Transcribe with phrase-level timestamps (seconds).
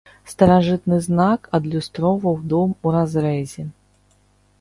[0.29, 3.67] Старажытны знак адлюстроўваў дом у разрэзе.